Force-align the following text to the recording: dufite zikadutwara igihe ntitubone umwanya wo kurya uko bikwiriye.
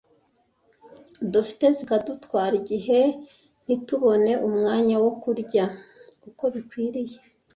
dufite 1.33 1.65
zikadutwara 1.77 2.53
igihe 2.61 2.99
ntitubone 3.63 4.31
umwanya 4.47 4.95
wo 5.03 5.11
kurya 5.21 5.63
uko 6.29 6.43
bikwiriye. 6.53 7.17